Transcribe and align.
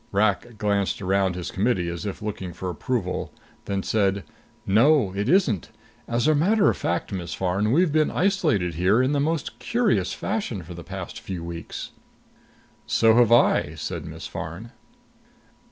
Rak 0.11 0.57
glanced 0.57 0.99
around 0.99 1.35
his 1.35 1.51
committee 1.51 1.87
as 1.87 2.07
if 2.07 2.23
looking 2.23 2.53
for 2.53 2.71
approval, 2.71 3.31
then 3.65 3.83
said, 3.83 4.23
"No, 4.65 5.13
it 5.15 5.29
isn't. 5.29 5.69
As 6.07 6.27
a 6.27 6.33
matter 6.33 6.71
of 6.71 6.77
fact, 6.77 7.11
Miss 7.11 7.35
Farn, 7.35 7.71
we've 7.71 7.91
been 7.91 8.09
isolated 8.09 8.73
here 8.73 9.03
in 9.03 9.11
the 9.11 9.19
most 9.19 9.59
curious 9.59 10.11
fashion 10.11 10.63
for 10.63 10.73
the 10.73 10.83
past 10.83 11.19
few 11.19 11.43
weeks." 11.43 11.91
"So 12.87 13.13
have 13.17 13.31
I," 13.31 13.75
said 13.75 14.03
Miss 14.07 14.25
Farn. 14.25 14.71